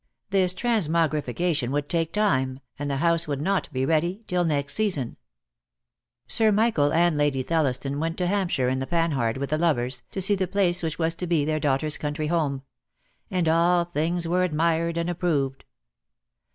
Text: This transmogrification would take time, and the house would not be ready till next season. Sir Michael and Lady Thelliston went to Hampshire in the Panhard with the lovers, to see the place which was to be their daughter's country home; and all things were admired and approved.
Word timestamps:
This 0.31 0.55
transmogrification 0.55 1.69
would 1.69 1.87
take 1.87 2.11
time, 2.11 2.59
and 2.79 2.89
the 2.89 2.95
house 2.97 3.27
would 3.27 3.39
not 3.39 3.71
be 3.71 3.85
ready 3.85 4.23
till 4.25 4.43
next 4.45 4.73
season. 4.73 5.15
Sir 6.25 6.51
Michael 6.51 6.91
and 6.91 7.15
Lady 7.15 7.43
Thelliston 7.43 7.99
went 7.99 8.17
to 8.17 8.25
Hampshire 8.25 8.67
in 8.67 8.79
the 8.79 8.87
Panhard 8.87 9.37
with 9.37 9.51
the 9.51 9.59
lovers, 9.59 10.01
to 10.09 10.19
see 10.19 10.33
the 10.33 10.47
place 10.47 10.81
which 10.81 10.97
was 10.97 11.13
to 11.13 11.27
be 11.27 11.45
their 11.45 11.59
daughter's 11.59 11.99
country 11.99 12.25
home; 12.29 12.63
and 13.29 13.47
all 13.47 13.85
things 13.85 14.27
were 14.27 14.41
admired 14.43 14.97
and 14.97 15.07
approved. 15.07 15.65